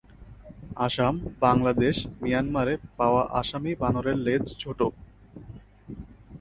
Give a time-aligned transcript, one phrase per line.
[0.77, 1.15] আসাম,
[1.39, 4.79] বাংলাদেশ, মিয়ানমারে পাওয়া আসামি বানরের লেজ ছোট।